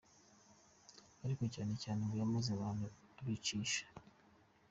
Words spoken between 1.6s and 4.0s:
cyane ngo yamaze abantu abicisha.